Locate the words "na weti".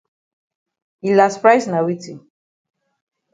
1.69-2.13